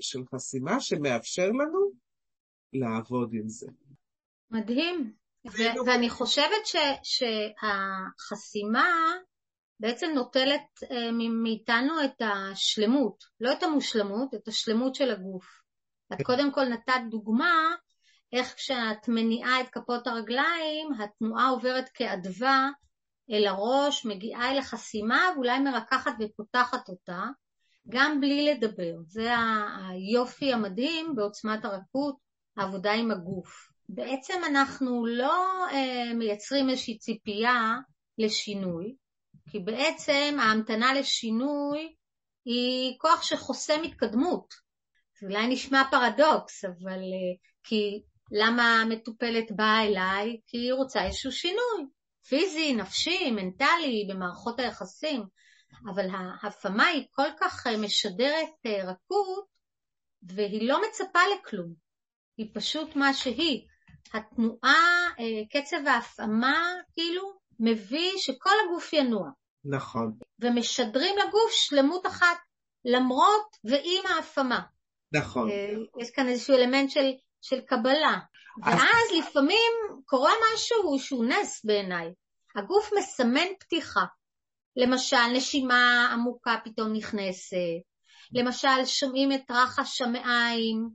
של 0.00 0.22
חסימה 0.34 0.80
שמאפשר 0.80 1.46
לנו 1.48 1.92
לעבוד 2.72 3.34
עם 3.34 3.48
זה. 3.48 3.66
מדהים. 4.50 5.12
ו- 5.46 5.86
ואני 5.86 6.10
חושבת 6.10 6.66
ש, 6.66 6.76
שהחסימה 7.02 8.88
בעצם 9.80 10.10
נוטלת 10.14 10.82
אה, 10.90 11.12
מאיתנו 11.42 12.04
את 12.04 12.22
השלמות, 12.22 13.24
לא 13.40 13.52
את 13.52 13.62
המושלמות, 13.62 14.34
את 14.34 14.48
השלמות 14.48 14.94
של 14.94 15.10
הגוף. 15.10 15.44
את 16.12 16.18
כן. 16.18 16.24
קודם 16.24 16.52
כל 16.52 16.64
נתת 16.64 17.00
דוגמה 17.10 17.74
איך 18.32 18.54
כשאת 18.54 19.08
מניעה 19.08 19.60
את 19.60 19.68
כפות 19.68 20.06
הרגליים, 20.06 20.88
התנועה 21.00 21.48
עוברת 21.48 21.88
כאדווה 21.94 22.70
אל 23.30 23.46
הראש, 23.46 24.06
מגיעה 24.06 24.52
אל 24.52 24.58
החסימה 24.58 25.28
ואולי 25.34 25.58
מרקחת 25.58 26.12
ופותחת 26.20 26.88
אותה, 26.88 27.22
גם 27.88 28.20
בלי 28.20 28.46
לדבר. 28.46 28.94
זה 29.06 29.30
היופי 29.88 30.52
המדהים 30.52 31.14
בעוצמת 31.16 31.64
הרכות, 31.64 32.16
העבודה 32.56 32.92
עם 32.92 33.10
הגוף. 33.10 33.72
בעצם 33.88 34.40
אנחנו 34.50 35.06
לא 35.06 35.66
אה, 35.72 36.14
מייצרים 36.14 36.70
איזושהי 36.70 36.98
ציפייה 36.98 37.76
לשינוי, 38.18 38.94
כי 39.50 39.58
בעצם 39.58 40.36
ההמתנה 40.40 40.94
לשינוי 40.94 41.94
היא 42.44 42.98
כוח 42.98 43.22
שחוסם 43.22 43.82
התקדמות. 43.84 44.54
זה 45.20 45.26
אולי 45.26 45.46
נשמע 45.46 45.82
פרדוקס, 45.90 46.64
אבל 46.64 46.98
אה, 46.98 47.34
כי 47.64 48.02
למה 48.32 48.80
המטופלת 48.80 49.52
באה 49.56 49.82
אליי? 49.86 50.40
כי 50.46 50.58
היא 50.58 50.72
רוצה 50.72 51.04
איזשהו 51.04 51.32
שינוי, 51.32 51.86
פיזי, 52.28 52.74
נפשי, 52.74 53.30
מנטלי, 53.30 54.06
במערכות 54.10 54.58
היחסים, 54.58 55.22
אבל 55.94 56.06
ההפעמה 56.10 56.86
היא 56.86 57.06
כל 57.10 57.28
כך 57.40 57.66
אה, 57.66 57.76
משדרת 57.76 58.48
אה, 58.66 58.84
רכות, 58.84 59.44
והיא 60.22 60.68
לא 60.68 60.80
מצפה 60.88 61.18
לכלום, 61.34 61.74
היא 62.36 62.50
פשוט 62.54 62.96
מה 62.96 63.14
שהיא. 63.14 63.66
התנועה, 64.14 65.08
אה, 65.18 65.60
קצב 65.60 65.86
ההפעמה, 65.86 66.72
כאילו, 66.92 67.32
מביא 67.60 68.12
שכל 68.16 68.50
הגוף 68.64 68.92
ינוע. 68.92 69.30
נכון. 69.64 70.12
ומשדרים 70.40 71.14
לגוף 71.18 71.52
שלמות 71.52 72.06
אחת, 72.06 72.36
למרות 72.84 73.56
ועם 73.64 74.06
ההפעמה. 74.06 74.60
נכון. 75.12 75.50
יש 76.00 76.10
כאן 76.10 76.28
איזשהו 76.28 76.56
אלמנט 76.56 76.90
של 76.90 77.10
של 77.42 77.60
קבלה. 77.60 78.18
אז... 78.64 78.74
ואז 78.74 79.18
לפעמים 79.18 79.72
קורה 80.04 80.32
משהו 80.54 80.98
שהוא 80.98 81.24
נס 81.24 81.64
בעיניי. 81.64 82.12
הגוף 82.56 82.90
מסמן 82.98 83.48
פתיחה. 83.60 84.04
למשל, 84.76 85.26
נשימה 85.34 86.10
עמוקה 86.12 86.56
פתאום 86.64 86.92
נכנסת. 86.92 87.82
למשל, 88.32 88.84
שומעים 88.84 89.32
את 89.32 89.50
רחש 89.50 90.00
המעיים, 90.00 90.88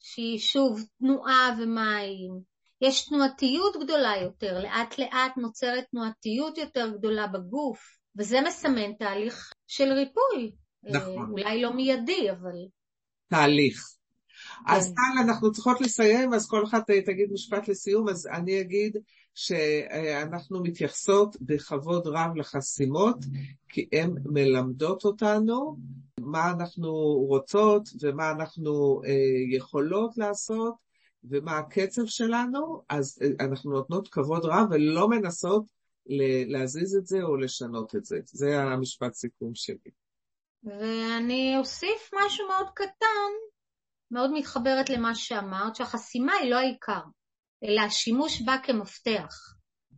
שהיא 0.00 0.38
שוב 0.38 0.84
תנועה 0.98 1.54
ומים. 1.58 2.40
יש 2.80 3.08
תנועתיות 3.08 3.76
גדולה 3.84 4.16
יותר, 4.22 4.62
לאט 4.62 4.98
לאט 4.98 5.36
נוצרת 5.36 5.84
תנועתיות 5.90 6.58
יותר 6.58 6.90
גדולה 6.98 7.26
בגוף, 7.26 7.80
וזה 8.18 8.40
מסמן 8.40 8.92
תהליך 8.92 9.52
של 9.66 9.92
ריפוי. 9.92 10.52
נכון. 10.82 11.30
אולי 11.30 11.62
לא 11.62 11.72
מיידי, 11.72 12.30
אבל... 12.30 12.56
תהליך. 13.30 13.99
אז 14.66 14.86
כן. 14.86 14.94
טל, 14.94 15.30
אנחנו 15.30 15.52
צריכות 15.52 15.80
לסיים, 15.80 16.34
אז 16.34 16.48
כל 16.48 16.64
אחת 16.64 16.90
תגיד 16.90 17.32
משפט 17.32 17.68
לסיום, 17.68 18.08
אז 18.08 18.26
אני 18.26 18.60
אגיד 18.60 18.96
שאנחנו 19.34 20.62
מתייחסות 20.62 21.36
בכבוד 21.40 22.06
רב 22.06 22.36
לחסימות, 22.36 23.16
כי 23.68 23.88
הן 23.92 24.14
מלמדות 24.24 25.04
אותנו 25.04 25.76
מה 26.20 26.50
אנחנו 26.50 26.92
רוצות 27.28 27.88
ומה 28.02 28.30
אנחנו 28.30 29.00
אה, 29.06 29.56
יכולות 29.56 30.18
לעשות 30.18 30.74
ומה 31.24 31.58
הקצב 31.58 32.06
שלנו, 32.06 32.82
אז 32.88 33.18
אה, 33.22 33.46
אנחנו 33.46 33.70
נותנות 33.70 34.08
כבוד 34.08 34.44
רב 34.44 34.66
ולא 34.70 35.08
מנסות 35.08 35.64
להזיז 36.46 36.96
את 36.96 37.06
זה 37.06 37.22
או 37.22 37.36
לשנות 37.36 37.96
את 37.96 38.04
זה. 38.04 38.18
זה 38.24 38.62
המשפט 38.62 39.12
סיכום 39.12 39.54
שלי. 39.54 39.90
ואני 40.64 41.54
אוסיף 41.58 42.10
משהו 42.14 42.48
מאוד 42.48 42.66
קטן, 42.74 43.30
מאוד 44.10 44.30
מתחברת 44.32 44.90
למה 44.90 45.14
שאמרת, 45.14 45.76
שהחסימה 45.76 46.32
היא 46.32 46.50
לא 46.50 46.56
העיקר, 46.56 47.00
אלא 47.64 47.80
השימוש 47.80 48.42
בה 48.42 48.56
כמפתח. 48.62 49.34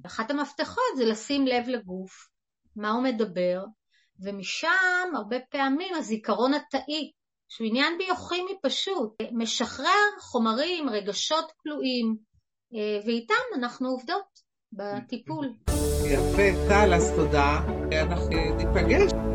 אחת 0.06 0.30
המפתחות 0.30 0.96
זה 0.96 1.04
לשים 1.04 1.46
לב 1.46 1.68
לגוף, 1.68 2.28
מה 2.76 2.90
הוא 2.90 3.02
מדבר, 3.02 3.64
ומשם 4.24 5.14
הרבה 5.16 5.36
פעמים 5.50 5.94
הזיכרון 5.94 6.54
התאי, 6.54 7.12
שהוא 7.48 7.66
עניין 7.66 7.98
ביוכימי 7.98 8.52
פשוט, 8.62 9.12
משחרר 9.32 10.20
חומרים, 10.20 10.88
רגשות 10.88 11.52
כלואים, 11.56 12.16
אה, 12.74 13.06
ואיתם 13.06 13.58
אנחנו 13.58 13.88
עובדות 13.88 14.40
בטיפול. 14.72 15.52
יפה, 16.04 16.68
טל, 16.68 16.94
אז 16.94 17.12
תודה. 17.16 17.60
אנחנו 18.02 18.56
ניפגש. 18.56 19.31